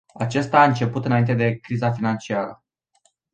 Acesta 0.13 0.59
a 0.61 0.65
început 0.65 1.05
înainte 1.05 1.33
de 1.33 1.55
criza 1.57 1.91
financiară. 1.91 2.63